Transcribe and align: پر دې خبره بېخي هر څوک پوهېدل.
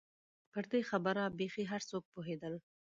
پر 0.51 0.63
دې 0.71 0.81
خبره 0.89 1.23
بېخي 1.39 1.63
هر 1.71 1.81
څوک 1.89 2.03
پوهېدل. 2.13 2.53